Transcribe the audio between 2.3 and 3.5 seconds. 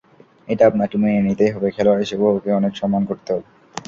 ওকে অনেক সম্মান করতে হবে।